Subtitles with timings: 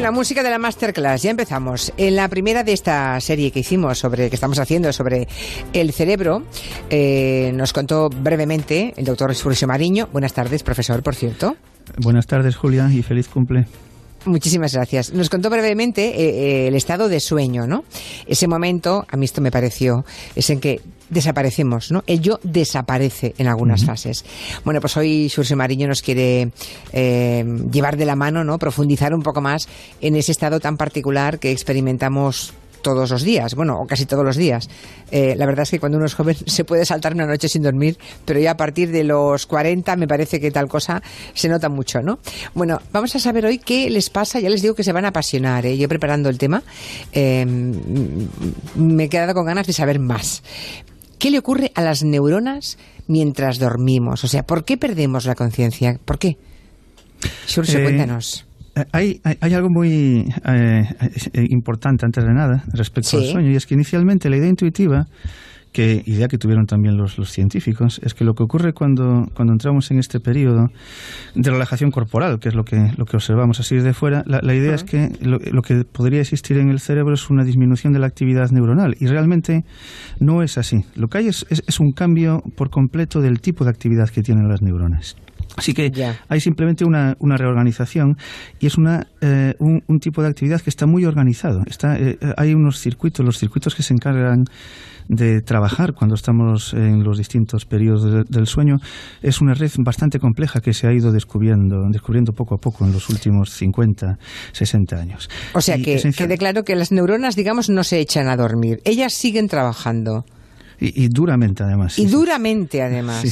[0.00, 1.92] Bien, la música de la masterclass, ya empezamos.
[1.98, 5.28] En la primera de esta serie que hicimos sobre, que estamos haciendo sobre
[5.74, 6.42] el cerebro,
[6.88, 10.08] eh, nos contó brevemente el doctor Fulcio Mariño.
[10.10, 11.54] Buenas tardes, profesor, por cierto.
[11.98, 13.66] Buenas tardes, Julia, y feliz cumple.
[14.26, 15.12] Muchísimas gracias.
[15.12, 17.84] Nos contó brevemente eh, eh, el estado de sueño, ¿no?
[18.26, 20.04] Ese momento, a mí esto me pareció,
[20.34, 22.04] es en que desaparecemos, ¿no?
[22.06, 24.24] El yo desaparece en algunas fases.
[24.64, 26.50] Bueno, pues hoy Surse Mariño nos quiere
[26.92, 28.58] eh, llevar de la mano, ¿no?
[28.58, 29.68] Profundizar un poco más
[30.00, 32.52] en ese estado tan particular que experimentamos
[32.82, 34.68] todos los días, bueno, o casi todos los días.
[35.10, 37.62] Eh, la verdad es que cuando uno es joven se puede saltar una noche sin
[37.62, 41.02] dormir, pero ya a partir de los 40 me parece que tal cosa
[41.34, 42.18] se nota mucho, ¿no?
[42.54, 45.08] Bueno, vamos a saber hoy qué les pasa, ya les digo que se van a
[45.08, 45.76] apasionar, ¿eh?
[45.76, 46.62] yo preparando el tema
[47.12, 47.44] eh,
[48.74, 50.42] me he quedado con ganas de saber más.
[51.18, 54.24] ¿Qué le ocurre a las neuronas mientras dormimos?
[54.24, 55.98] O sea, ¿por qué perdemos la conciencia?
[56.02, 56.38] ¿Por qué?
[57.46, 58.46] Surse, cuéntanos.
[58.76, 60.82] Eh, hay, hay, algo muy eh,
[61.32, 65.06] eh, importante antes de nada respecto al sueño y es que inicialmente la idea intuitiva
[65.72, 69.52] que idea que tuvieron también los, los, científicos, es que lo que ocurre cuando, cuando
[69.52, 70.68] entramos en este periodo
[71.34, 74.74] de relajación corporal, que es lo que, lo que observamos así desde fuera, la, idea
[74.74, 78.50] es que lo, que podría existir en el cerebro es una disminución de la actividad
[78.50, 79.64] neuronal y realmente
[80.18, 80.84] no es así.
[80.96, 84.48] Lo que hay es, es un cambio por completo del tipo de actividad que tienen
[84.48, 85.16] las neuronas.
[85.60, 85.92] Así que
[86.28, 88.16] hay simplemente una, una, reorganización
[88.60, 91.62] y es una, eh, un, tipo de actividad que está muy organizado.
[91.66, 94.44] Está, eh, hay unos circuitos, los circuitos que se encargan
[95.08, 98.76] de trabajar cuando estamos en los distintos periodos del sueño
[99.22, 102.92] es una red bastante compleja que se ha ido descubriendo, descubriendo poco a poco en
[102.92, 104.16] los últimos 50,
[104.52, 105.28] 60 años.
[105.52, 109.12] O sea que quede claro que las neuronas, digamos, no se echan a dormir, ellas
[109.12, 110.24] siguen trabajando.
[110.80, 111.98] Y, duramente, además.
[111.98, 113.24] y duramente, además.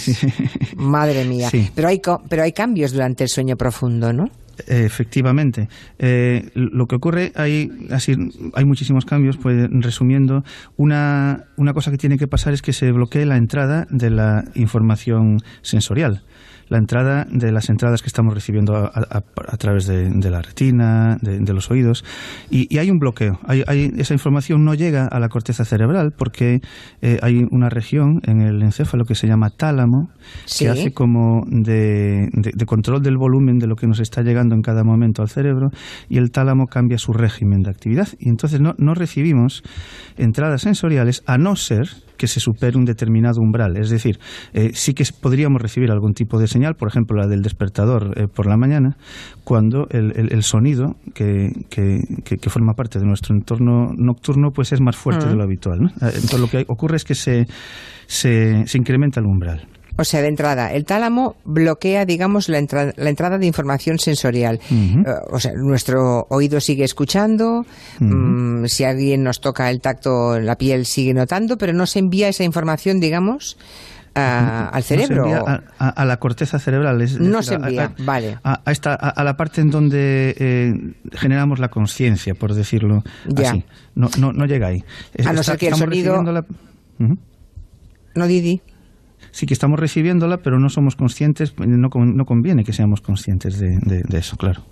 [0.76, 1.50] Madre mía.
[1.74, 4.30] Pero, hay, pero hay cambios durante el sueño profundo, ¿no?
[4.66, 5.68] Efectivamente.
[5.98, 8.14] Eh, lo que ocurre, hay, así,
[8.54, 9.36] hay muchísimos cambios.
[9.36, 10.44] Pues, resumiendo,
[10.76, 14.44] una, una cosa que tiene que pasar es que se bloquee la entrada de la
[14.54, 16.22] información sensorial
[16.68, 19.22] la entrada de las entradas que estamos recibiendo a,
[19.58, 22.04] través de, la retina, de, los oídos,
[22.50, 23.38] y, hay un bloqueo.
[23.46, 26.60] Hay, esa información no llega a la corteza cerebral porque
[27.02, 30.10] eh, hay una región en el encéfalo que se llama tálamo,
[30.58, 32.30] que hace como de,
[32.66, 35.70] control del volumen de lo que nos está llegando en cada momento al cerebro,
[36.08, 38.08] y el tálamo cambia su régimen de actividad.
[38.18, 39.62] Y entonces no, no recibimos
[40.16, 43.78] entradas sensoriales a no ser que se supere un determinado umbral.
[43.78, 44.18] Es decir,
[44.52, 48.26] eh, sí que podríamos recibir algún tipo de señal, por ejemplo la del despertador eh,
[48.26, 48.96] por la mañana,
[49.44, 55.26] cuando el, sonido que, que, forma parte de nuestro entorno nocturno pues es más fuerte
[55.26, 55.78] de lo habitual.
[55.86, 57.46] Eh, entonces lo que ocurre es que se,
[58.06, 59.66] se, se incrementa el umbral.
[60.00, 62.60] O sea, de entrada, el tálamo bloquea, digamos, la,
[62.96, 64.60] la entrada de información sensorial.
[64.70, 67.66] Eh, o sea, nuestro oído sigue escuchando,
[67.98, 72.28] mm, si alguien nos toca el tacto, la piel sigue notando, pero no se envía
[72.28, 73.58] esa información, digamos,
[74.14, 75.44] al cerebro.
[75.78, 77.04] a, la corteza cerebral.
[77.18, 78.38] no se envía, vale.
[78.44, 83.02] A, esta, a, la parte en donde eh, generamos la conciencia, por decirlo
[83.36, 83.64] así.
[83.96, 84.84] No, no, no llega ahí.
[85.24, 86.22] a no ser que el sonido...
[88.14, 88.62] No, Didi
[89.30, 94.18] sí que estamos recibiéndola, pero no somos conscientes, no, no conviene que seamos conscientes de,
[94.18, 94.62] eso, claro.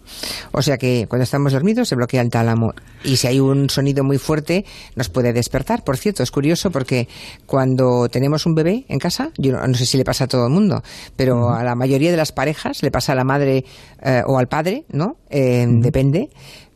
[0.52, 2.72] O sea que cuando estamos dormidos se bloquea el tálamo
[3.04, 5.84] y si hay un sonido muy fuerte nos puede despertar.
[5.84, 7.08] Por cierto, es curioso porque
[7.46, 10.52] cuando tenemos un bebé en casa, yo no, sé si le pasa a todo el
[10.52, 10.82] mundo,
[11.16, 13.64] pero a la mayoría de las parejas le pasa a la madre
[14.02, 15.16] eh, o al padre, ¿no?
[15.30, 16.30] Eh, depende.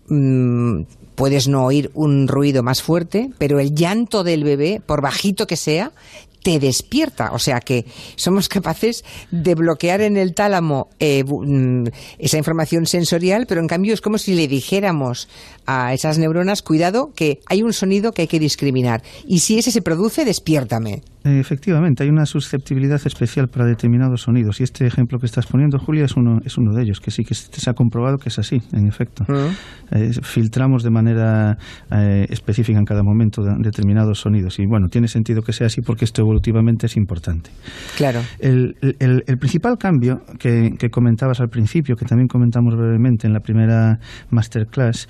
[0.08, 0.82] Mm,
[1.20, 5.56] puedes no oír un ruido más fuerte, pero el llanto del bebé, por bajito que
[5.56, 5.92] sea,
[6.42, 7.32] te despierta.
[7.32, 7.84] O sea que
[8.16, 11.86] somos capaces de bloquear en el tálamo eh, mm,
[12.18, 15.28] esa información sensorial, pero en cambio es como si le dijéramos
[15.70, 19.02] a esas neuronas, cuidado, que hay un sonido que hay que discriminar.
[19.26, 21.02] Y si ese se produce, despiértame.
[21.22, 26.06] Efectivamente, hay una susceptibilidad especial para determinados sonidos y este ejemplo que estás poniendo, Julia,
[26.06, 28.62] es uno, es uno de ellos, que sí que se ha comprobado que es así,
[28.72, 29.26] en efecto.
[29.90, 31.58] Eh, filtramos de manera
[31.90, 36.06] eh, específica en cada momento determinados sonidos y bueno, tiene sentido que sea así porque
[36.06, 37.50] esto evolutivamente es importante.
[37.96, 38.20] Claro.
[38.38, 43.40] El, el, principal cambio que, que comentabas al principio, que también comentamos brevemente en la
[43.40, 43.98] primera
[44.30, 45.06] masterclass,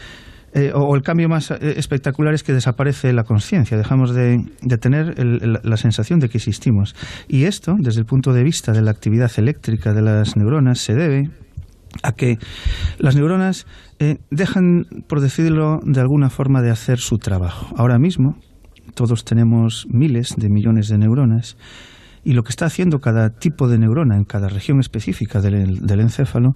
[0.52, 4.44] eh, o, el cambio más eh, espectacular es que desaparece la conciencia, dejamos de,
[4.80, 6.96] tener la sensación de que existimos.
[7.28, 10.94] Y esto, desde el punto de vista de la actividad eléctrica de las neuronas, se
[10.94, 11.30] debe
[12.02, 12.38] a que
[12.98, 13.66] las neuronas
[13.98, 17.74] eh, dejan, por decirlo de alguna forma, de hacer su trabajo.
[17.76, 18.36] Ahora mismo,
[18.94, 21.56] todos tenemos miles de millones de neuronas
[22.22, 26.52] Y lo que está haciendo cada tipo de neurona en cada región específica del, encéfalo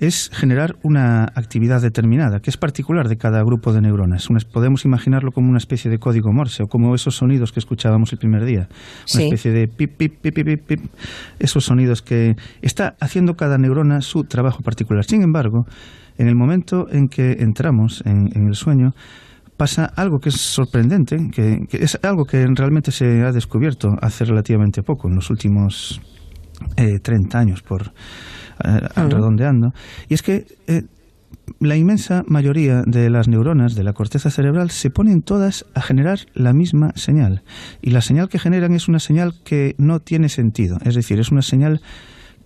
[0.00, 4.28] es generar una actividad determinada, que es particular de cada grupo de neuronas.
[4.52, 8.18] podemos imaginarlo como una especie de código Morse o como esos sonidos que escuchábamos el
[8.18, 8.68] primer día.
[9.14, 10.80] Una especie de pip, pip, pip, pip, pip,
[11.38, 15.04] esos sonidos que está haciendo cada neurona su trabajo particular.
[15.04, 15.66] Sin embargo,
[16.18, 18.92] en el momento en que entramos en el sueño,
[19.56, 24.82] pasa algo que es sorprendente, que, es algo que realmente se ha descubierto hace relativamente
[24.82, 26.00] poco, en los últimos
[26.76, 27.92] eh, 30 años, por
[28.64, 29.72] eh, redondeando,
[30.08, 30.82] y es que eh,
[31.60, 36.18] la inmensa mayoría de las neuronas de la corteza cerebral se ponen todas a generar
[36.34, 37.42] la misma señal.
[37.82, 41.30] Y la señal que generan es una señal que no tiene sentido, es decir, es
[41.30, 41.80] una señal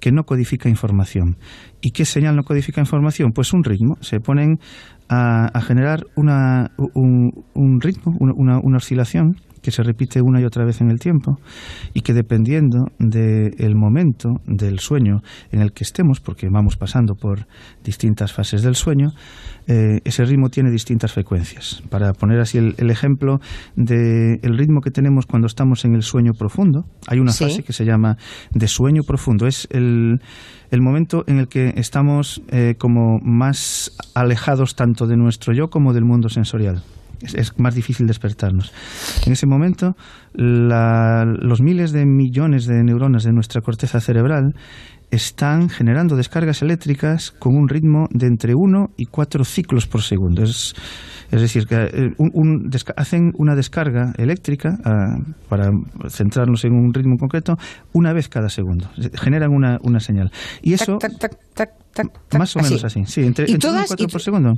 [0.00, 1.36] que no codifica información.
[1.80, 3.32] ¿Y qué señal no codifica información?
[3.32, 3.96] Pues un ritmo.
[4.00, 4.58] Se ponen
[5.08, 10.80] a, generar una, un, ritmo, una, una, oscilación que se repite una y otra vez
[10.80, 11.38] en el tiempo
[11.94, 15.20] y que dependiendo del momento del sueño
[15.52, 17.46] en el que estemos, porque vamos pasando por
[17.84, 19.08] distintas fases del sueño,
[19.66, 21.82] eh, ese ritmo tiene distintas frecuencias.
[21.90, 23.38] Para poner así el, ejemplo
[23.76, 27.84] del ritmo que tenemos cuando estamos en el sueño profundo, hay una fase que se
[27.84, 28.16] llama
[28.52, 29.46] de sueño profundo.
[29.46, 30.20] Es el,
[30.70, 35.92] el momento en el que estamos eh, como más alejados tanto de nuestro yo como
[35.92, 36.82] del mundo sensorial.
[37.22, 38.72] Es, más difícil despertarnos.
[39.26, 39.94] En ese momento,
[40.34, 44.54] los miles de millones de neuronas de nuestra corteza cerebral
[45.10, 50.44] están generando descargas eléctricas con un ritmo de entre 1 y 4 ciclos por segundo.
[50.44, 50.74] Es,
[51.30, 52.14] es decir, que eh,
[52.96, 55.16] hacen una descarga eléctrica ah,
[55.48, 55.70] para
[56.08, 57.56] centrarnos en un ritmo concreto
[57.92, 58.88] una vez cada segundo.
[59.14, 60.30] Generan una, una señal.
[60.62, 60.98] Y eso...
[62.38, 63.04] más o menos así.
[63.06, 64.54] Sí, entre, 1 y 4 por segundo.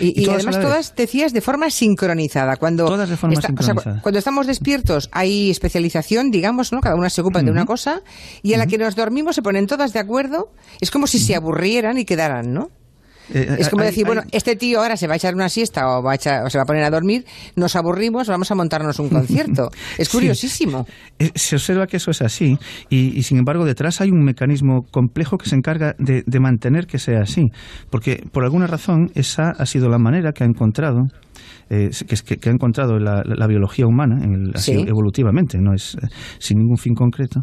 [0.00, 2.56] Y, además todas, decías, de forma sincronizada.
[2.56, 4.00] Cuando todas de forma sincronizada.
[4.02, 6.80] cuando estamos despiertos hay especialización, digamos, ¿no?
[6.80, 8.02] Cada una se ocupa de una cosa
[8.42, 10.52] y a la que nos dormimos se ponen todas de acuerdo.
[10.80, 12.70] Es como si se aburrieran y quedaran, ¿no?
[13.32, 16.02] Eh, es como decir, bueno, este tío ahora se va a echar una siesta o,
[16.02, 17.24] va a se va a poner a dormir,
[17.56, 19.70] nos aburrimos, vamos a montarnos un concierto.
[19.98, 20.86] es curiosísimo.
[21.18, 25.38] Eh, se observa que eso es así y, sin embargo detrás hay un mecanismo complejo
[25.38, 27.50] que se encarga de, mantener que sea así,
[27.90, 31.06] porque por alguna razón esa ha sido la manera que ha encontrado
[31.70, 34.52] eh, que, que, ha encontrado la, biología humana, en
[34.88, 35.96] evolutivamente, no es
[36.38, 37.40] sin ningún fin concreto,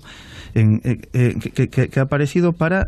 [0.54, 2.88] en, que, ha aparecido para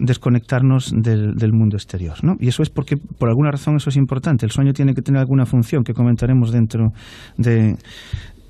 [0.00, 2.16] desconectarnos del mundo exterior.
[2.38, 4.46] Y eso es porque, por alguna razón, eso es importante.
[4.46, 6.92] El sueño tiene que tener alguna función que comentaremos dentro
[7.36, 7.76] de,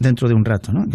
[0.00, 0.86] dentro de un rato, ¿no?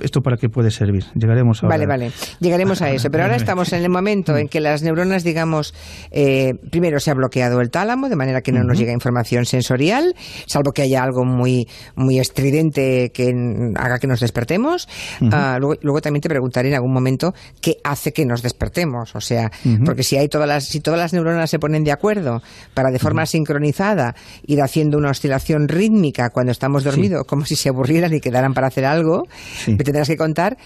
[0.00, 1.04] ¿Esto para qué puede servir?
[1.14, 3.10] Llegaremos a Vale, vale, llegaremos a eso.
[3.10, 5.74] Pero ahora estamos en el momento en que las neuronas, digamos,
[6.12, 10.14] eh, primero se ha bloqueado el tálamo, de manera que no nos llega información sensorial,
[10.46, 13.34] salvo que haya algo muy, muy estridente que
[13.74, 14.88] haga que nos despertemos.
[15.32, 19.16] Ah, luego, también te preguntaré en algún momento qué hace que nos despertemos.
[19.16, 19.50] O sea,
[19.84, 22.40] porque si hay todas las, si todas las neuronas se ponen de acuerdo
[22.72, 24.14] para de forma sincronizada
[24.46, 28.66] ir haciendo una oscilación rítmica cuando estamos dormidos, como si se aburrieran y quedaran para
[28.66, 29.22] hacer algo,
[29.66, 30.58] me tendrás que contar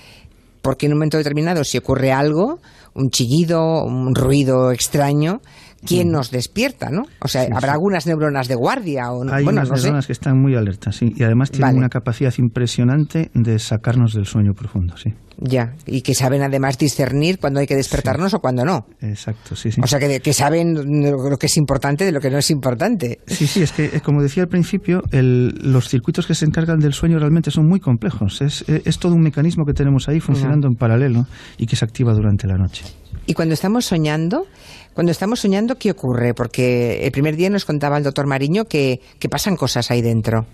[0.63, 2.59] porque en un momento determinado, si ocurre algo,
[2.95, 5.41] un chillido, un ruido extraño,
[5.87, 7.03] quién nos despierta, ¿no?
[7.21, 9.33] O sea, habrá algunas neuronas de guardia o no.
[9.33, 13.59] Hay unas neuronas que están muy alertas, sí, y además tienen una capacidad impresionante de
[13.59, 15.15] sacarnos del sueño profundo, sí.
[15.41, 18.87] Ya, y que saben además discernir cuando hay que despertarnos o cuando no.
[19.01, 19.81] Exacto, sí, sí.
[19.83, 23.21] O sea, que, que, saben lo que es importante de lo que no es importante.
[23.27, 27.19] Sí, sí, es que, como decía al principio, los circuitos que se encargan del sueño
[27.19, 28.41] realmente son muy complejos.
[28.41, 31.27] Es, es todo un mecanismo que tenemos ahí funcionando en paralelo
[31.57, 32.85] y que se activa durante la noche.
[33.27, 34.47] Y cuando estamos soñando,
[34.95, 36.35] cuando estamos soñando, ¿qué ocurre?
[36.35, 40.47] Porque el primer día nos contaba el doctor Mariño que, pasan cosas ahí dentro.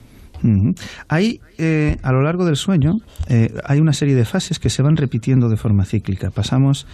[1.09, 2.99] Hay, eh, a lo largo del sueño,
[3.29, 6.31] eh, hay una serie de fases que se van repitiendo de forma cíclica.
[6.31, 6.87] Pasamos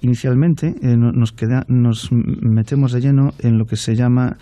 [0.00, 4.36] inicialmente, eh, nos, queda, nos metemos de lleno en lo que se llama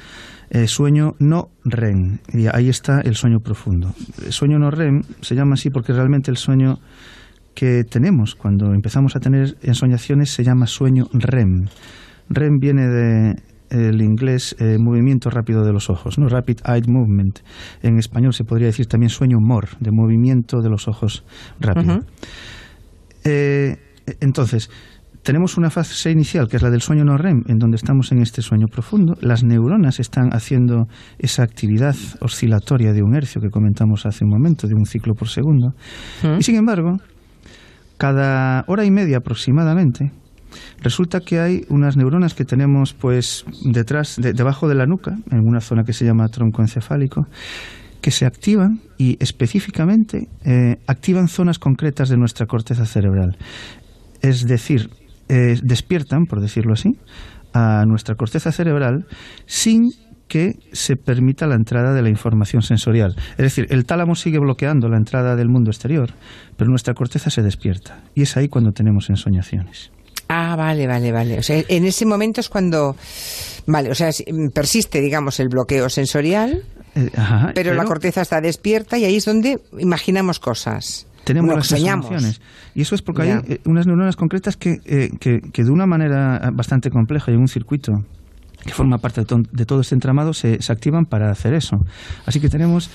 [0.66, 2.18] sueño no REM.
[2.32, 3.94] Y ahí está el sueño profundo.
[4.30, 6.80] Sueño no REM se llama así porque realmente el sueño
[7.54, 11.66] que tenemos cuando empezamos a tener ensoñaciones se llama sueño REM.
[12.30, 13.36] REM viene de
[13.70, 16.28] el inglés eh, movimiento rápido de los ojos, ¿no?
[16.28, 17.40] Rapid Eye Movement.
[17.82, 21.24] En español se podría decir también sueño MOR, de movimiento de los ojos
[21.60, 22.00] rápido.
[23.24, 23.76] Eh,
[24.20, 24.70] entonces,
[25.22, 28.22] tenemos una fase inicial, que es la del sueño no REM, en donde estamos en
[28.22, 29.14] este sueño profundo.
[29.20, 30.86] Las neuronas están haciendo
[31.18, 35.28] esa actividad oscilatoria de un hercio que comentamos hace un momento, de un ciclo por
[35.28, 35.74] segundo.
[36.38, 36.96] Y sin embargo,
[37.98, 40.10] cada hora y media aproximadamente,
[40.82, 45.60] resulta que hay unas neuronas que tenemos pues detrás, debajo de la nuca, en una
[45.60, 47.26] zona que se llama tronco encefálico,
[48.00, 53.36] que se activan y específicamente eh, activan zonas concretas de nuestra corteza cerebral.
[54.22, 54.90] Es decir,
[55.28, 56.90] eh, despiertan, por decirlo así,
[57.52, 59.06] a nuestra corteza cerebral
[59.46, 59.90] sin
[60.30, 63.16] que se permita la entrada de la información sensorial.
[63.32, 66.10] Es decir, el tálamo sigue bloqueando la entrada del mundo exterior,
[66.56, 67.98] pero nuestra corteza se despierta.
[68.14, 69.90] Y es ahí cuando tenemos ensoñaciones.
[70.32, 71.40] Ah, vale, vale, vale.
[71.40, 72.94] O sea, en ese momento es cuando,
[73.66, 74.10] vale, o sea,
[74.54, 76.62] persiste, digamos, el bloqueo sensorial,
[76.94, 77.10] eh,
[77.52, 81.08] pero, la corteza está despierta y ahí es donde imaginamos cosas.
[81.24, 82.40] Tenemos las soñamos.
[82.76, 85.86] Y eso es porque hay eh, unas neuronas concretas que, eh, que, que, de una
[85.86, 87.92] manera bastante compleja y en un circuito
[88.64, 91.76] que forma parte de, todo este entramado se, se, activan para hacer eso.
[92.24, 92.88] Así que tenemos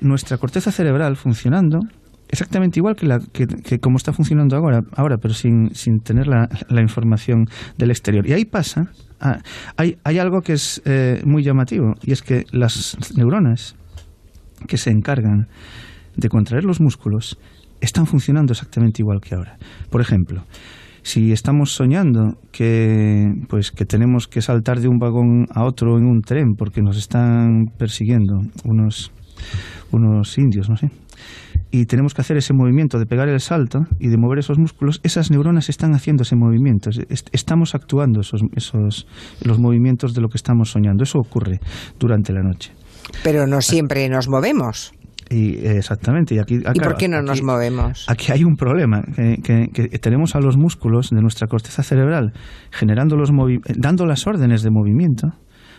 [0.00, 1.80] nuestra corteza cerebral funcionando
[2.28, 6.48] exactamente igual que, la, que, como está funcionando ahora, ahora pero sin, sin tener la,
[6.68, 8.26] la, información del exterior.
[8.26, 9.38] Y ahí pasa, ah,
[9.76, 13.76] hay, hay, algo que es eh, muy llamativo, y es que las neuronas
[14.66, 15.48] que se encargan
[16.16, 17.38] de contraer los músculos
[17.80, 19.56] están funcionando exactamente igual que ahora.
[19.90, 20.44] Por ejemplo,
[21.02, 26.06] si estamos soñando que pues que tenemos que saltar de un vagón a otro en
[26.06, 29.12] un tren porque nos están persiguiendo unos
[29.90, 30.90] unos indios, no sé,
[31.70, 35.00] y tenemos que hacer ese movimiento de pegar el salto y de mover esos músculos,
[35.02, 36.90] esas neuronas están haciendo ese movimiento,
[37.32, 39.06] estamos actuando esos, esos
[39.44, 41.02] los movimientos de lo que estamos soñando.
[41.02, 41.60] Eso ocurre
[41.98, 42.72] durante la noche.
[43.22, 44.92] Pero no siempre nos movemos.
[45.30, 46.34] Y, exactamente.
[46.34, 48.06] Y, aquí, ah, ¿Y por qué no nos movemos?
[48.08, 49.02] Aquí hay un problema,
[49.42, 52.32] que, tenemos a los músculos de nuestra corteza cerebral
[52.70, 53.30] generando los
[53.76, 55.34] dando las órdenes de movimiento,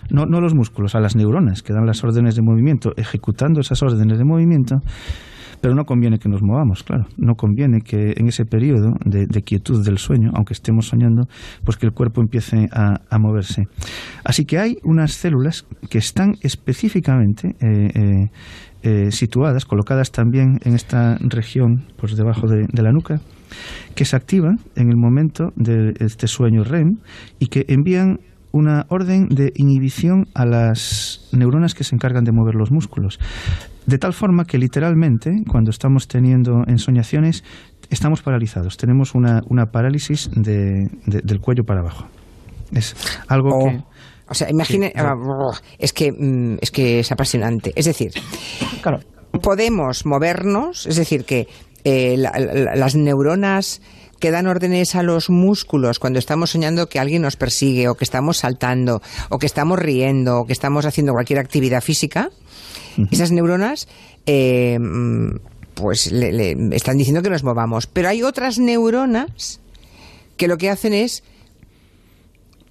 [0.10, 3.82] no, no los músculos, a las neuronas que dan las órdenes de movimiento, ejecutando esas
[3.82, 4.82] órdenes de movimiento,
[5.62, 7.06] pero no conviene que nos movamos, claro.
[7.18, 11.28] No conviene que en ese periodo de, quietud del sueño, aunque estemos soñando,
[11.64, 13.68] pues que el cuerpo empiece a, moverse.
[14.24, 18.32] Así que hay unas células que están específicamente eh, eh,
[18.84, 23.20] eh, situadas, colocadas también en esta región, pues debajo de, de la nuca,
[23.96, 27.00] que se activan en el momento de este sueño REM
[27.40, 28.20] y que envían
[28.52, 33.20] una orden de inhibición a las neuronas que se encargan de mover los músculos.
[33.86, 37.44] De tal forma que literalmente, cuando estamos teniendo ensoñaciones,
[37.90, 38.78] estamos paralizados.
[38.78, 42.08] Tenemos una, una parálisis de, del cuello para abajo.
[42.72, 42.96] Es
[43.28, 43.66] algo oh.
[43.66, 43.84] que...
[44.32, 45.16] O sea, imagine, ah,
[45.80, 47.74] es que mm, es que es apasionante.
[47.76, 48.12] Es decir,
[48.80, 49.00] claro,
[49.42, 51.48] podemos movernos, es decir, que
[51.84, 53.82] eh, las neuronas
[54.20, 58.04] que dan órdenes a los músculos cuando estamos soñando que alguien nos persigue o que
[58.04, 62.30] estamos saltando o que estamos riendo o que estamos haciendo cualquier actividad física,
[63.12, 63.88] esas neuronas
[64.26, 64.78] eh,
[65.74, 67.88] pues le, están diciendo que nos movamos.
[67.88, 69.60] Pero hay otras neuronas
[70.38, 71.24] que lo que hacen es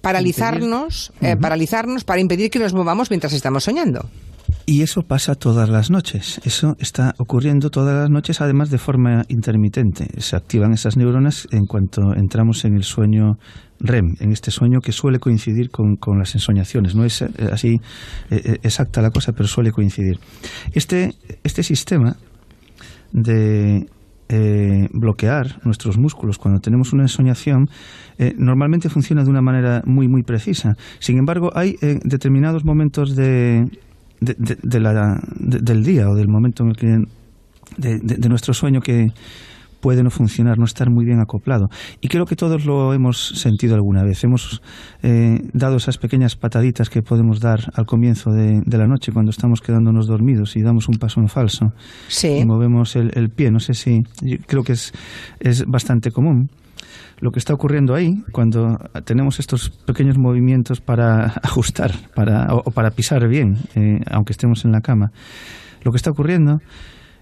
[0.01, 4.09] paralizarnos, eh, paralizarnos para impedir que nos movamos mientras estamos soñando.
[4.69, 6.39] Y eso pasa todas las noches.
[6.43, 10.05] Eso está ocurriendo todas las noches, además de forma intermitente.
[10.21, 13.39] Se activan esas neuronas en cuanto entramos en el sueño
[13.79, 16.93] REM, en este sueño que suele coincidir con, las ensoñaciones.
[16.93, 17.81] No es eh, así
[18.29, 20.19] eh, eh, exacta la cosa, pero suele coincidir.
[20.71, 22.15] Este, este sistema
[23.11, 23.87] de
[24.93, 27.67] bloquear nuestros músculos cuando tenemos una ensoñación
[28.37, 30.75] normalmente funciona de una manera muy muy precisa.
[30.99, 33.65] Sin embargo, hay determinados momentos de,
[34.19, 37.03] de, la, del día o del momento en el que
[37.77, 39.11] de, nuestro sueño que
[39.79, 41.69] puede no funcionar, no estar muy bien acoplado.
[42.01, 44.21] Y creo que todos lo hemos sentido alguna vez.
[44.25, 44.61] Hemos
[45.03, 49.61] eh, dado esas pequeñas pataditas que podemos dar al comienzo de, la noche cuando estamos
[49.61, 51.71] quedándonos dormidos y damos un paso en falso
[52.23, 53.51] y movemos el, el pie.
[53.51, 54.03] No sé si
[54.47, 54.91] creo que es,
[55.39, 56.49] es bastante común
[57.19, 62.91] lo que está ocurriendo ahí, cuando tenemos estos pequeños movimientos para ajustar para, o, para
[62.91, 65.11] pisar bien, eh, aunque estemos en la cama,
[65.83, 66.59] lo que está ocurriendo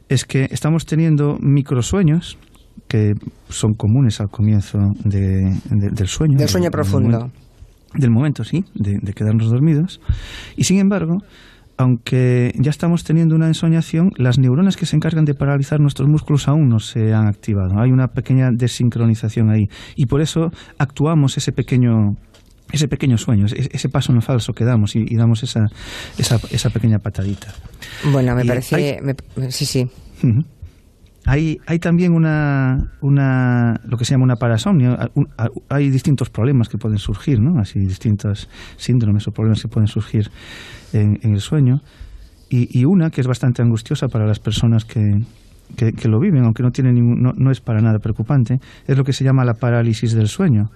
[0.10, 2.38] es que estamos teniendo microsueños
[2.88, 3.14] que
[3.50, 6.38] son comunes al comienzo del sueño.
[6.38, 7.32] Del sueño profundo.
[7.94, 10.00] del momento, sí, de quedarnos dormidos.
[10.56, 11.18] Y sin embargo,
[11.78, 16.48] aunque ya estamos teniendo una ensoñación, las neuronas que se encargan de paralizar nuestros músculos
[16.48, 17.80] aún no se han activado.
[17.80, 19.70] Hay una pequeña desincronización ahí.
[19.96, 22.18] Y por eso actuamos ese pequeño
[22.72, 25.70] ese pequeño sueño, ese paso en falso que damos y, damos esa,
[26.18, 27.54] esa, esa, pequeña patadita.
[28.12, 29.00] Bueno, me parece...
[29.50, 29.90] sí, sí.
[31.28, 35.12] Hay, hay también una, una, lo que se llama una parasomnia.
[35.68, 37.60] Hay distintos problemas que pueden surgir, ¿no?
[37.60, 40.32] Así, distintos síndromes o problemas que pueden surgir
[40.94, 41.82] en, el sueño.
[42.50, 45.20] Y, una que es bastante angustiosa para las personas que,
[46.08, 49.12] lo viven, aunque no, tiene ningún, no, no es para nada preocupante, es lo que
[49.12, 50.70] se llama la parálisis del sueño.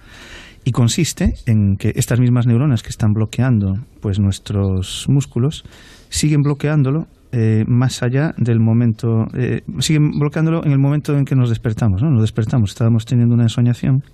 [0.64, 5.64] Y consiste en que estas mismas neuronas que están bloqueando pues nuestros músculos
[6.10, 11.34] siguen bloqueándolo eh, más allá del momento, eh, siguen bloqueándolo en el momento en que
[11.34, 12.10] nos despertamos, ¿no?
[12.10, 14.04] Nos despertamos, estábamos teniendo una ensoñación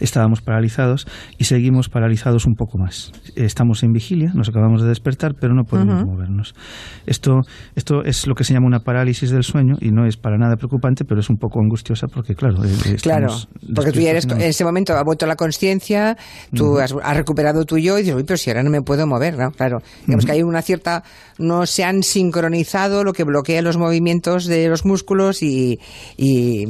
[0.00, 1.06] estábamos paralizados
[1.38, 3.12] y seguimos paralizados un poco más.
[3.34, 6.54] Estamos en vigilia, nos acabamos de despertar, pero no podemos movernos.
[7.06, 7.42] Esto,
[7.74, 10.56] esto es lo que se llama una parálisis del sueño y no es para nada
[10.56, 13.28] preocupante, pero es un poco angustiosa porque, claro, eh, claro,
[13.74, 16.16] porque tú ya eres, en ese momento ha vuelto la conciencia,
[16.54, 19.36] tú has, recuperado tu yo y dices, uy, pero si ahora no me puedo mover,
[19.38, 19.50] ¿no?
[19.52, 21.02] Claro, digamos que hay una cierta,
[21.38, 25.80] no se han sincronizado lo que bloquea los movimientos de los músculos y,
[26.16, 26.66] y,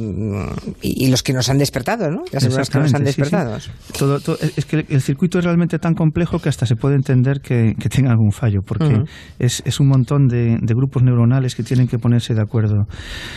[1.07, 2.23] los que nos han despertado, ¿no?
[2.31, 3.16] Las que nos han despertado
[3.97, 7.73] todo, es que el circuito es realmente tan complejo que hasta se puede entender que,
[7.89, 9.03] tenga algún fallo, porque
[9.39, 12.85] es, es, un montón de, grupos neuronales que tienen que ponerse de acuerdo.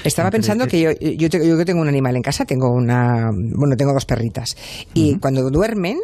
[0.04, 3.92] Estaba pensando que yo, yo, yo, tengo un animal en casa, tengo una, bueno, tengo
[3.92, 4.56] dos perritas,
[4.94, 5.98] y cuando duermen,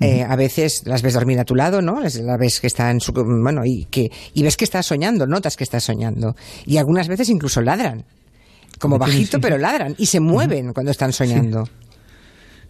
[0.00, 2.00] eh, a veces las ves dormir a tu lado, ¿no?
[2.00, 5.56] Las, ves que está en su bueno y que y ves que estás soñando, notas
[5.56, 6.34] que estás soñando.
[6.66, 8.04] Y algunas veces incluso ladran,
[8.78, 11.66] como bajito pero ladran y se mueven cuando están soñando.
[11.66, 11.72] Sí,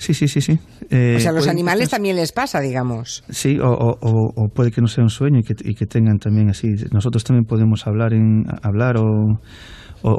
[0.03, 0.59] sí, sí, sí.
[0.83, 3.23] o sea, a los animales también les pasa, digamos.
[3.29, 6.75] Sí, o, puede que no sea un sueño y que, y que, tengan también así.
[6.91, 9.39] Nosotros también podemos hablar, en, hablar o,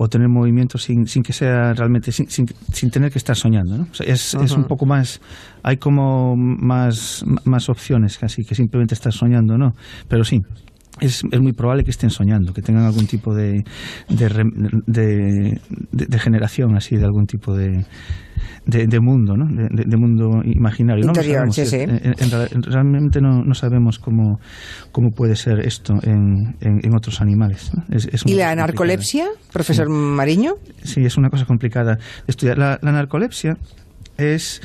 [0.09, 3.77] tener movimiento sin, sin que sea realmente, sin, sin, tener que estar soñando.
[3.77, 3.87] ¿no?
[3.99, 5.19] es, es un poco más,
[5.61, 9.73] hay como más, más opciones casi que simplemente estar soñando, ¿no?
[10.07, 10.41] Pero sí,
[10.99, 13.63] es, es, muy probable que estén soñando, que tengan algún tipo de,
[14.07, 15.59] de,
[15.91, 17.85] de generación así, de algún tipo de,
[18.65, 19.45] de, mundo, ¿no?
[19.47, 21.05] De, mundo imaginario.
[21.05, 21.85] Interior, sí, sí.
[21.85, 24.39] realmente no, no, sabemos cómo,
[24.91, 27.71] cómo puede ser esto en, en, otros animales.
[28.25, 30.53] ¿Y la narcolepsia, profesor Mariño?
[30.83, 32.57] Sí, es una cosa complicada de estudiar.
[32.57, 33.57] La, narcolepsia
[34.17, 34.61] es...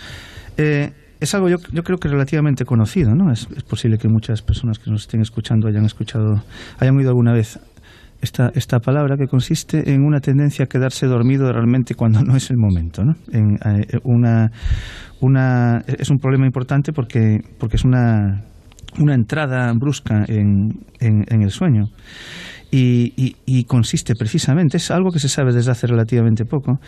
[0.57, 3.33] Eh, es algo yo, yo creo que relativamente conocido, ¿no?
[3.33, 6.43] Es, posible que muchas personas que nos estén escuchando hayan escuchado,
[6.79, 7.59] hayan oído alguna vez
[8.21, 12.51] esta, esta palabra que consiste en una tendencia a quedarse dormido realmente cuando no es
[12.51, 13.05] el momento.
[13.05, 13.15] ¿no?
[13.33, 14.51] Eh, una,
[15.21, 18.43] una, es un problema importante porque, porque es una,
[18.99, 21.89] una entrada brusca en, en, el sueño.
[22.71, 26.81] Y, y, consiste precisamente, es algo que se sabe desde hace relativamente poco,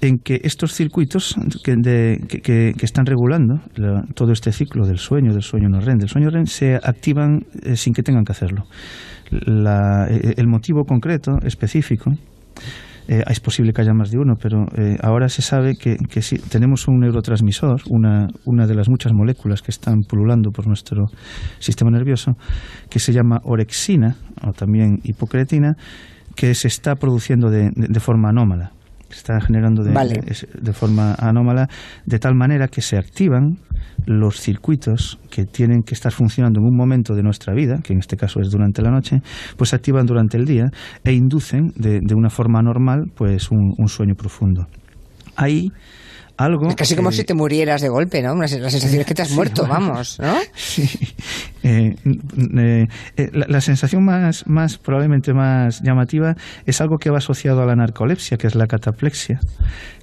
[0.00, 3.60] en que estos circuitos que, de, que, que, están regulando
[4.14, 7.76] todo este ciclo del sueño, del sueño no REM, del sueño REM, se activan eh,
[7.76, 8.64] sin que tengan que hacerlo.
[9.30, 12.10] La, eh, el motivo concreto, específico,
[13.10, 16.38] eh, es posible que haya más de uno, pero eh, ahora se sabe que, si
[16.38, 21.06] tenemos un neurotransmisor, una, una de las muchas moléculas que están pululando por nuestro
[21.58, 22.34] sistema nervioso,
[22.88, 24.14] que se llama orexina
[24.46, 25.74] o también hipocretina,
[26.36, 28.70] que se está produciendo de, de forma anómala
[29.10, 31.68] se está generando de, de, forma anómala,
[32.06, 33.58] de tal manera que se activan
[34.06, 37.98] los circuitos que tienen que estar funcionando en un momento de nuestra vida, que en
[37.98, 39.20] este caso es durante la noche,
[39.56, 40.70] pues se activan durante el día
[41.04, 44.66] e inducen de, de una forma normal pues un, un sueño profundo.
[45.36, 45.70] Ahí
[46.68, 48.34] es casi como si te murieras de golpe, ¿no?
[48.34, 50.34] La sensación es que te has muerto, vamos, ¿no?
[50.54, 50.88] Sí.
[51.62, 51.94] Eh,
[53.16, 57.76] eh, la, sensación más, más, probablemente más llamativa es algo que va asociado a la
[57.76, 59.40] narcolepsia, que es la cataplexia,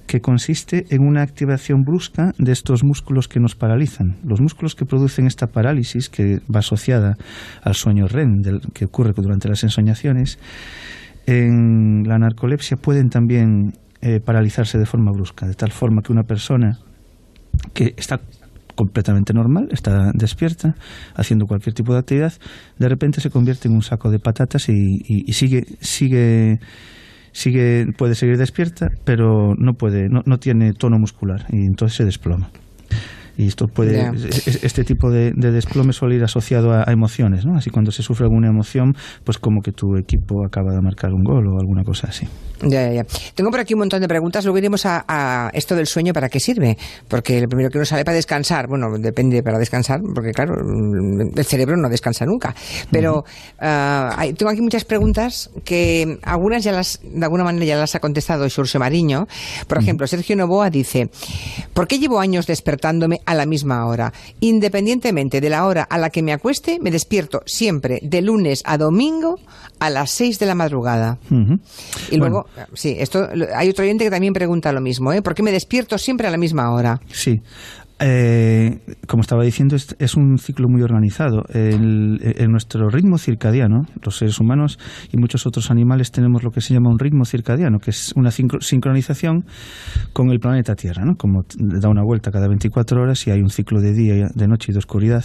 [0.06, 4.16] que consiste en una activación brusca de estos músculos que nos paralizan.
[4.24, 7.16] Los músculos que producen esta parálisis, que va asociada
[7.62, 10.38] al sueño REM, del, que ocurre durante las ensoñaciones,
[11.26, 16.22] en la narcolepsia pueden también eh, paralizarse de forma brusca, de tal forma que una
[16.22, 16.78] persona
[17.74, 18.20] que está
[18.74, 20.76] completamente normal, está despierta,
[21.16, 22.32] haciendo cualquier tipo de actividad,
[22.78, 26.60] de repente se convierte en un saco de patatas y, sigue, sigue,
[27.32, 32.04] sigue, puede seguir despierta, pero no puede, no, no tiene tono muscular y entonces se
[32.04, 32.50] desploma.
[33.38, 34.10] Y esto puede,
[34.62, 37.56] este tipo de, desplome suele ir asociado a, emociones, ¿no?
[37.56, 41.22] Así cuando se sufre alguna emoción, pues como que tu equipo acaba de marcar un
[41.22, 42.26] gol o alguna cosa así.
[42.62, 43.06] Ya, ya, ya.
[43.36, 44.44] Tengo por aquí un montón de preguntas.
[44.44, 46.76] Luego iremos a, esto del sueño, ¿para qué sirve?
[47.06, 51.44] Porque lo primero que uno sale para descansar, bueno, depende para descansar, porque claro, el
[51.44, 52.56] cerebro no descansa nunca.
[52.90, 53.22] Pero
[53.60, 58.00] ah, tengo aquí muchas preguntas que algunas ya las, de alguna manera ya las ha
[58.00, 59.28] contestado Xurxo Mariño.
[59.68, 61.08] Por ejemplo, Sergio Novoa dice,
[61.72, 64.12] ¿por qué llevo años despertándome a la misma hora.
[64.40, 68.78] Independientemente de la hora a la que me acueste, me despierto siempre de lunes a
[68.78, 69.38] domingo
[69.78, 71.18] a las 6 de la madrugada.
[72.10, 75.20] Y luego, sí, esto hay otro oyente que también pregunta lo mismo, ¿eh?
[75.20, 77.02] ¿Por qué me despierto siempre a la misma hora?
[77.12, 77.42] Sí.
[78.00, 81.44] Eh, como estaba diciendo, es, un ciclo muy organizado.
[81.52, 82.18] En,
[82.50, 84.78] nuestro ritmo circadiano, los seres humanos
[85.12, 88.30] y muchos otros animales tenemos lo que se llama un ritmo circadiano, que es una
[88.30, 89.44] sincronización
[90.12, 91.04] con el planeta Tierra.
[91.04, 91.16] ¿no?
[91.16, 94.70] Como da una vuelta cada 24 horas y hay un ciclo de día, de noche
[94.70, 95.24] y de oscuridad,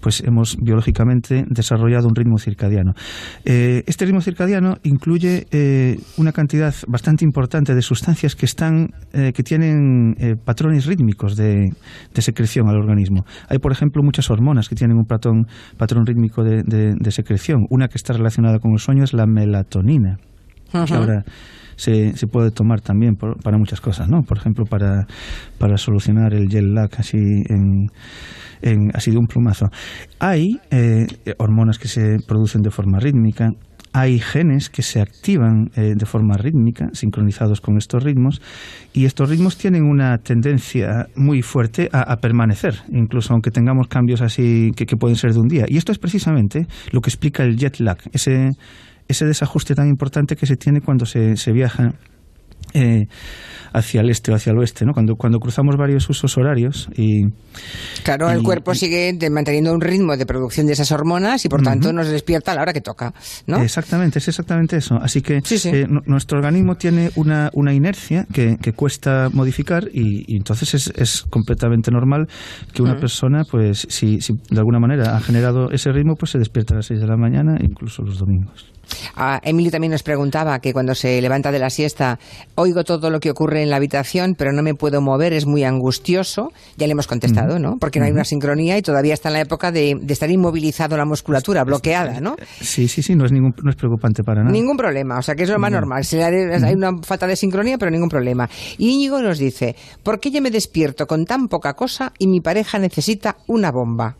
[0.00, 2.92] pues hemos biológicamente desarrollado un ritmo circadiano.
[3.44, 9.42] Eh, este ritmo circadiano incluye eh, una cantidad bastante importante de sustancias que están, que
[9.42, 11.70] tienen patrones rítmicos de
[12.14, 13.24] de secreción al organismo.
[13.48, 15.46] Hay, por ejemplo, muchas hormonas que tienen un patrón,
[15.76, 17.66] patrón rítmico de, secreción.
[17.70, 20.18] Una que está relacionada con el sueño es la melatonina,
[20.72, 21.24] que ahora
[21.76, 24.22] se, se, puede tomar también para muchas cosas, ¿no?
[24.22, 25.06] Por ejemplo, para,
[25.58, 27.88] para solucionar el jet lag así en,
[28.62, 29.66] en, así de un plumazo.
[30.18, 31.06] Hay eh,
[31.38, 33.50] hormonas que se producen de forma rítmica,
[33.92, 38.40] hay genes que se activan eh, de forma rítmica, sincronizados con estos ritmos,
[38.92, 44.72] y estos ritmos tienen una tendencia muy fuerte a, permanecer, incluso aunque tengamos cambios así
[44.76, 45.64] que, pueden ser de un día.
[45.68, 48.52] Y esto es precisamente lo que explica el jet lag, ese,
[49.08, 51.94] ese desajuste tan importante que se tiene cuando se, se viaja
[52.74, 53.06] eh,
[53.72, 54.92] hacia el este o hacia el oeste, ¿no?
[54.92, 57.26] Cuando, cuando cruzamos varios usos horarios y...
[58.02, 61.92] Claro, el cuerpo sigue manteniendo un ritmo de producción de esas hormonas y por tanto
[61.92, 63.12] nos despierta a la hora que toca,
[63.46, 63.62] ¿no?
[63.62, 64.96] Exactamente, es exactamente eso.
[64.96, 70.74] Así que eh, nuestro organismo tiene una, una inercia que, que cuesta modificar y, entonces
[70.74, 72.28] es, es, completamente normal
[72.72, 76.38] que una persona, pues si, si de alguna manera ha generado ese ritmo, pues se
[76.38, 78.70] despierta a las 6 de la mañana, incluso los domingos.
[79.16, 82.18] Ah, Emilio también nos preguntaba que cuando se levanta de la siesta
[82.54, 85.64] oigo todo lo que ocurre en la habitación, pero no me puedo mover, es muy
[85.64, 86.52] angustioso.
[86.76, 87.76] Ya le hemos contestado, ¿no?
[87.78, 91.04] Porque no hay una sincronía y todavía está en la época de, estar inmovilizado la
[91.04, 92.36] musculatura, bloqueada, ¿no?
[92.60, 94.52] Sí, sí, sí, no es, ningún, no es preocupante para nada.
[94.52, 96.02] Ningún problema, o sea que es lo más normal.
[96.64, 98.48] Hay una falta de sincronía, pero ningún problema.
[98.78, 102.40] Y Íñigo nos dice, ¿por qué yo me despierto con tan poca cosa y mi
[102.40, 104.16] pareja necesita una bomba?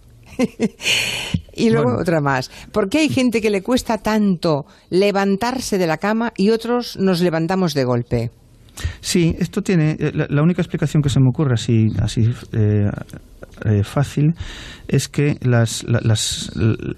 [1.54, 2.50] Y luego otra más.
[2.72, 7.20] ¿Por qué hay gente que le cuesta tanto levantarse de la cama y otros nos
[7.20, 8.30] levantamos de golpe?
[9.00, 9.96] Sí, esto tiene.
[9.98, 12.90] Eh, la, única explicación que se me ocurre así, así eh,
[13.64, 14.34] eh, fácil
[14.88, 16.50] es que las, las,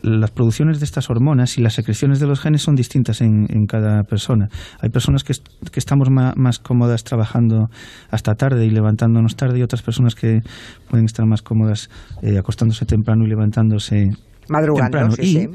[0.02, 3.66] las, producciones de estas hormonas y las secreciones de los genes son distintas en, en
[3.66, 4.48] cada persona.
[4.80, 5.34] Hay personas que,
[5.70, 7.68] que estamos más, cómodas trabajando
[8.10, 10.40] hasta tarde y levantándonos tarde y otras personas que
[10.88, 11.90] pueden estar más cómodas
[12.38, 14.10] acostándose temprano y levantándose
[14.48, 15.14] Madrugando, temprano.
[15.22, 15.48] y,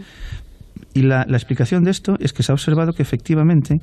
[0.93, 3.75] y la, explicación de esto es que se ha observado que efectivamente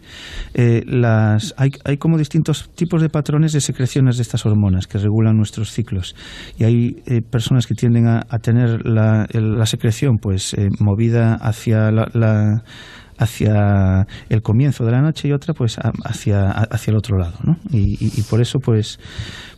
[0.55, 4.99] eh, las, hay, hay, como distintos tipos de patrones de secreciones de estas hormonas que
[4.99, 6.15] regulan nuestros ciclos.
[6.59, 11.91] Y hay eh, personas que tienden a, tener la, la, secreción pues eh, movida hacia
[11.91, 12.63] la,
[13.19, 17.57] hacia el comienzo de la noche y otra pues hacia, hacia el otro lado ¿no?
[17.71, 18.99] y, y, por eso pues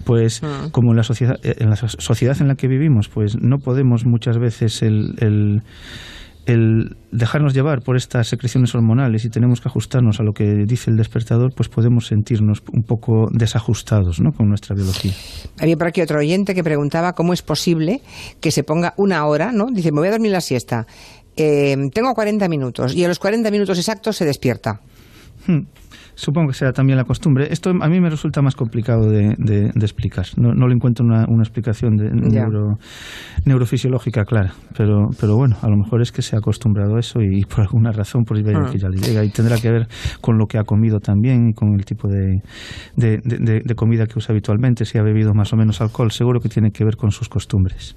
[0.04, 0.68] pues ah.
[0.72, 4.38] como en la sociedad en la sociedad en la que vivimos pues no podemos muchas
[4.38, 5.62] veces el, el
[6.46, 10.90] el dejarnos llevar por estas secreciones hormonales y tenemos que ajustarnos a lo que dice
[10.90, 14.32] el despertador, pues podemos sentirnos un poco desajustados ¿no?
[14.32, 15.12] con nuestra biología.
[15.58, 18.00] Había por aquí otro oyente que preguntaba cómo es posible
[18.40, 19.66] que se ponga una hora, ¿no?
[19.72, 20.86] Dice, me voy a dormir la siesta,
[21.36, 24.80] eh, tengo 40 minutos y a los 40 minutos exactos se despierta.
[25.46, 25.60] Hmm.
[26.16, 27.48] Supongo que sea también la costumbre.
[27.50, 30.24] Esto a mí me resulta más complicado de, de, explicar.
[30.38, 32.78] No, no, le encuentro una, una explicación de neuro,
[33.44, 34.54] neurofisiológica clara.
[34.74, 37.60] Pero, pero bueno, a lo mejor es que se ha acostumbrado a eso y por
[37.60, 38.70] alguna razón pues ah.
[38.72, 39.22] que ya le llega.
[39.24, 39.88] Y tendrá que ver
[40.22, 42.40] con lo que ha comido también y con el tipo de,
[42.96, 44.86] de, comida que usa habitualmente.
[44.86, 47.94] Si ha bebido más o menos alcohol, seguro que tiene que ver con sus costumbres.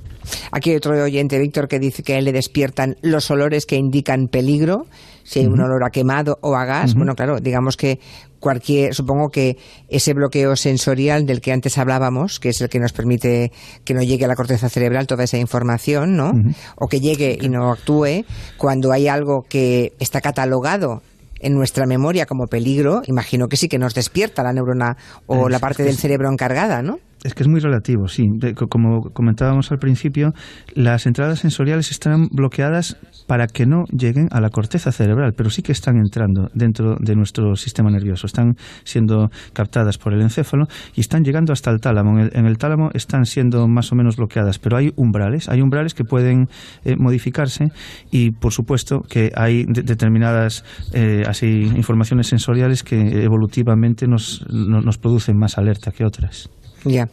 [0.51, 3.77] Aquí hay otro oyente, Víctor, que dice que a él le despiertan los olores que
[3.77, 4.87] indican peligro
[5.29, 7.99] si hay un olor a quemado o a gas, bueno, claro, digamos que
[8.39, 9.57] cualquier, supongo que
[9.89, 13.51] ese bloqueo sensorial del que antes hablábamos, que es el que nos permite
[13.83, 16.31] que no llegue a la corteza cerebral toda esa información, ¿no?
[16.77, 18.25] O que llegue y no actúe
[18.57, 21.01] cuando hay algo que está catalogado
[21.41, 25.59] en nuestra memoria como peligro, imagino que sí que nos despierta la neurona o la
[25.59, 26.99] parte del cerebro encargada, ¿no?
[27.23, 28.23] Es que es muy relativo, sí.
[28.69, 30.31] como comentábamos al principio,
[30.73, 35.61] las entradas sensoriales están bloqueadas para que no lleguen a la corteza cerebral, pero sí
[35.61, 38.25] que están entrando dentro de nuestro sistema nervioso.
[38.25, 38.55] Están
[38.85, 42.17] siendo captadas por el encéfalo y están llegando hasta el tálamo.
[42.19, 46.05] En el, tálamo están siendo más o menos bloqueadas, pero hay umbrales, hay umbrales que
[46.05, 46.47] pueden
[46.85, 47.65] eh, modificarse
[48.11, 55.37] y, por supuesto, que hay determinadas eh, así informaciones sensoriales que evolutivamente nos, nos producen
[55.37, 56.49] más alerta que otras.
[56.85, 57.09] Ya.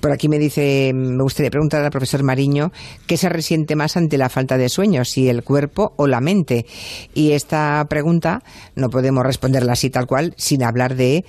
[0.00, 2.72] Por aquí me dice, me gustaría preguntar al profesor Mariño,
[3.06, 6.66] ¿qué se resiente más ante la falta de sueño, si el cuerpo o la mente?
[7.14, 8.42] Y esta pregunta
[8.74, 11.24] no podemos responderla así tal cual sin hablar de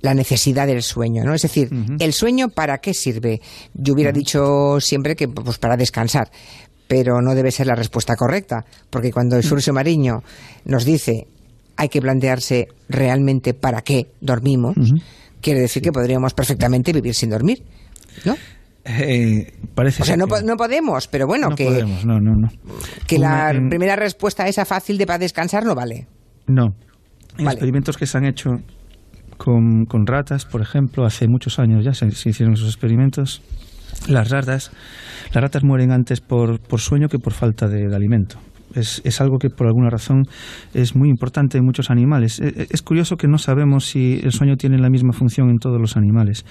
[0.00, 1.34] la necesidad del sueño, ¿no?
[1.34, 3.40] Es decir, ¿el sueño para qué sirve?
[3.74, 6.30] Yo hubiera dicho siempre que pues para descansar,
[6.88, 10.22] pero no debe ser la respuesta correcta, porque cuando el Surcio Mariño
[10.64, 11.26] nos dice
[11.76, 14.76] hay que plantearse realmente para qué dormimos,
[15.40, 17.62] quiere decir que podríamos perfectamente vivir sin dormir,
[18.24, 18.36] ¿no?
[18.84, 22.48] Eh, parece o sea, no, no, podemos, pero bueno, que, podemos, no, no, no.
[23.06, 26.06] que la primera respuesta esa fácil de para descansar no vale.
[26.46, 26.74] No.
[27.38, 28.50] En experimentos que se han hecho
[29.36, 33.42] con, con, ratas, por ejemplo, hace muchos años ya se, hicieron esos experimentos.
[34.08, 34.70] Las ratas,
[35.32, 38.38] las ratas mueren antes por, por sueño que por falta de alimento.
[38.74, 40.24] Es, es, algo que por alguna razón
[40.74, 42.40] es muy importante en muchos animales.
[42.40, 45.58] E, e, es, curioso que no sabemos si el sueño tiene la misma función en
[45.58, 46.44] todos los animales.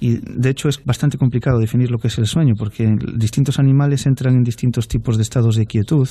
[0.00, 4.06] Y de hecho es bastante complicado definir lo que es el sueño, porque distintos animales
[4.06, 6.08] entran en distintos tipos de estados de quietud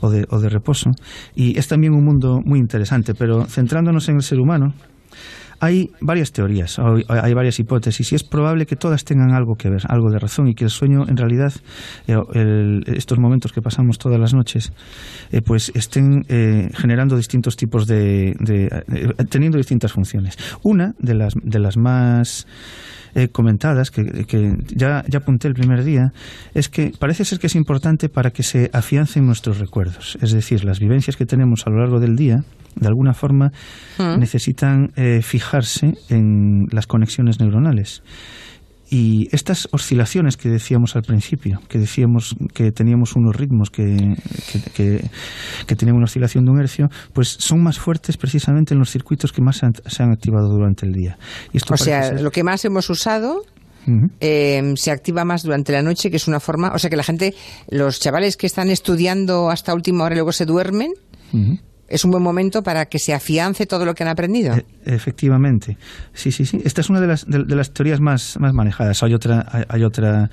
[0.00, 0.90] o de, o de reposo.
[1.34, 4.74] Y es también un mundo muy interesante, pero centrándonos en el ser humano,
[5.62, 9.82] hay varias teorías, hay varias hipótesis y es probable que todas tengan algo que ver,
[9.88, 11.52] algo de razón y que el sueño en realidad,
[12.08, 14.72] eh, estos momentos que pasamos todas las noches,
[15.30, 18.34] eh, pues estén eh, generando distintos tipos de,
[19.30, 20.36] teniendo distintas funciones.
[20.64, 22.48] Una de las de las más
[23.32, 26.12] comentadas, que, ya, ya apunté el primer día,
[26.54, 30.18] es que parece ser que es importante para que se afiancen nuestros recuerdos.
[30.20, 32.44] Es decir, las vivencias que tenemos a lo largo del día,
[32.74, 33.52] de alguna forma,
[33.98, 34.18] mm.
[34.18, 38.02] necesitan eh, fijarse en las conexiones neuronales.
[38.94, 44.18] Y estas oscilaciones que decíamos al principio, que decíamos que teníamos unos ritmos que,
[44.74, 49.32] que, tenían una oscilación de un hercio, pues son más fuertes precisamente en los circuitos
[49.32, 51.16] que más se han, activado durante el día.
[51.54, 53.46] Y esto o sea, lo que más hemos usado
[54.20, 57.02] em, se activa más durante la noche, que es una forma, o sea que la
[57.02, 57.34] gente,
[57.70, 60.92] los chavales que están estudiando hasta última hora y luego se duermen,
[61.92, 64.54] es un buen momento para que se afiance todo lo que han aprendido.
[64.54, 65.76] E, efectivamente.
[66.14, 66.58] Sí, sí, sí.
[66.64, 69.02] Esta es una de las, de, las teorías más, manejadas.
[69.02, 70.30] Hay otra, hay, otra,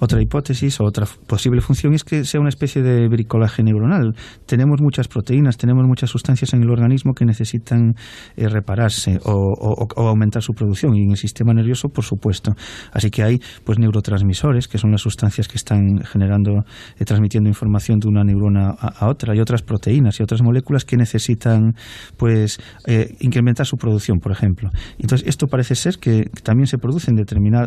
[0.00, 4.16] otra hipótesis o otra posible función es que sea una especie de bricolaje neuronal.
[4.46, 7.94] Tenemos muchas proteínas, tenemos muchas sustancias en el organismo que necesitan
[8.36, 12.52] eh, repararse o, aumentar su producción y en el sistema nervioso, por supuesto.
[12.92, 16.64] Así que hay pues neurotransmisores, que son las sustancias que están generando,
[16.98, 19.36] eh, transmitiendo información de una neurona a, otra.
[19.36, 21.74] y otras proteínas y otras moléculas que necesitan
[22.16, 24.70] pues eh, incrementar su producción, por ejemplo.
[24.98, 27.16] Entonces, esto parece ser que también se produce en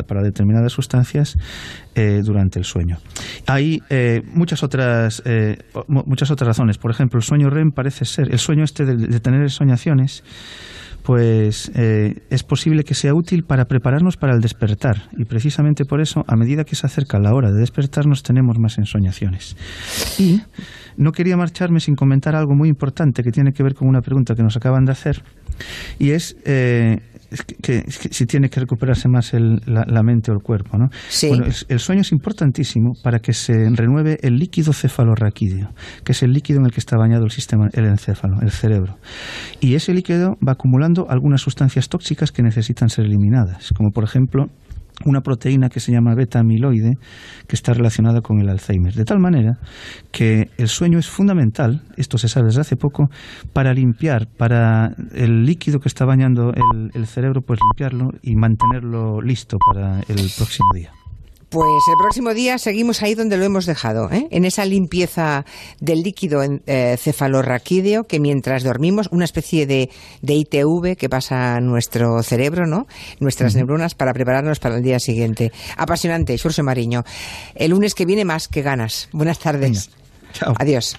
[0.06, 1.36] para determinadas sustancias
[1.94, 2.98] eh, durante el sueño.
[3.46, 5.22] Hay eh, muchas otras
[5.86, 6.78] muchas otras razones.
[6.78, 10.22] Por ejemplo, el sueño REM parece ser, el sueño este de tener soñaciones
[11.02, 15.08] pues eh, es posible que sea útil para prepararnos para el despertar.
[15.16, 18.78] Y precisamente por eso, a medida que se acerca la hora de despertarnos, tenemos más
[18.78, 19.56] ensoñaciones.
[20.18, 20.40] Y
[20.96, 24.34] no quería marcharme sin comentar algo muy importante que tiene que ver con una pregunta
[24.34, 25.22] que nos acaban de hacer.
[25.98, 27.00] Y es eh,
[27.62, 30.78] que, si tiene que recuperarse más la, mente o el cuerpo.
[30.78, 30.88] ¿no?
[31.28, 35.70] Bueno, el, sueño es importantísimo para que se renueve el líquido cefalorraquídeo,
[36.04, 38.96] que es el líquido en el que está bañado el sistema, el encéfalo, el cerebro.
[39.60, 44.48] Y ese líquido va acumulando algunas sustancias tóxicas que necesitan ser eliminadas, como por ejemplo
[45.04, 46.98] una proteína que se llama beta-amiloide
[47.46, 48.94] que está relacionada con el Alzheimer.
[48.94, 49.58] De tal manera
[50.12, 53.10] que el sueño es fundamental, esto se sabe desde hace poco,
[53.52, 59.20] para limpiar, para el líquido que está bañando el, el cerebro, pues limpiarlo y mantenerlo
[59.20, 60.99] listo para el próximo día.
[61.50, 64.28] Pues el próximo día seguimos ahí donde lo hemos dejado, ¿eh?
[64.30, 65.44] en esa limpieza
[65.80, 69.90] del líquido eh, cefalorraquídeo que mientras dormimos, una especie de,
[70.22, 72.86] de, ITV que pasa a nuestro cerebro, ¿no?
[73.18, 75.50] nuestras neuronas para prepararnos para el día siguiente.
[75.76, 77.02] Apasionante, Xurxo Mariño.
[77.56, 79.08] El lunes que viene más que ganas.
[79.10, 79.90] Buenas tardes.
[80.32, 80.54] Chao.
[80.56, 80.96] Adiós.